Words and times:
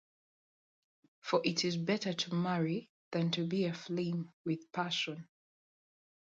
For 1.19 1.41
it 1.45 1.63
is 1.63 1.77
better 1.77 2.11
to 2.11 2.33
marry 2.33 2.89
than 3.11 3.29
to 3.33 3.45
be 3.45 3.65
aflame 3.65 4.33
with 4.43 4.71
passion. 4.71 5.27